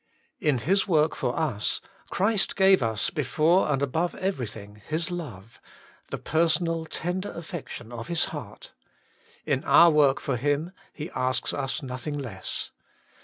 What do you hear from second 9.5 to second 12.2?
our work for Him He asks us nothing